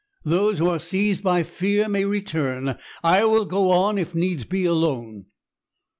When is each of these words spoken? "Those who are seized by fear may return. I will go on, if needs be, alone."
"Those 0.25 0.57
who 0.57 0.67
are 0.67 0.79
seized 0.79 1.23
by 1.23 1.43
fear 1.43 1.87
may 1.87 2.05
return. 2.05 2.75
I 3.03 3.23
will 3.25 3.45
go 3.45 3.69
on, 3.69 3.99
if 3.99 4.15
needs 4.15 4.45
be, 4.45 4.65
alone." 4.65 5.27